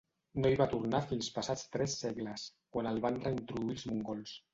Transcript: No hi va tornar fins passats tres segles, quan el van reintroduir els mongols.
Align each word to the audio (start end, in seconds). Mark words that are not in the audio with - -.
No 0.43 0.51
hi 0.51 0.55
va 0.59 0.65
tornar 0.69 1.01
fins 1.11 1.27
passats 1.35 1.65
tres 1.75 1.97
segles, 2.05 2.45
quan 2.77 2.89
el 2.93 2.99
van 3.05 3.21
reintroduir 3.27 3.77
els 3.77 3.85
mongols. 3.91 4.35